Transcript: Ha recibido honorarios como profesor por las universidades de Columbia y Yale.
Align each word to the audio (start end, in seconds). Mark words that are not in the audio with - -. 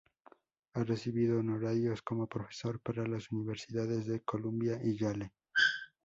Ha 0.73 0.83
recibido 0.83 1.37
honorarios 1.39 2.01
como 2.01 2.25
profesor 2.25 2.79
por 2.79 3.07
las 3.07 3.31
universidades 3.31 4.07
de 4.07 4.23
Columbia 4.23 4.79
y 4.83 4.97
Yale. 4.97 5.31